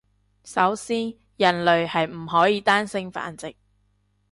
[0.43, 3.55] 首先人類係唔可以單性繁殖